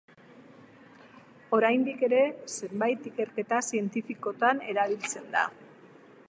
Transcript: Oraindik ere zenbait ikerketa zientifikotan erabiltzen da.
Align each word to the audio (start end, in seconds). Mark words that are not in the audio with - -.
Oraindik 1.57 2.01
ere 2.07 2.21
zenbait 2.55 3.05
ikerketa 3.11 3.61
zientifikotan 3.69 4.65
erabiltzen 4.75 5.31
da. 5.37 5.47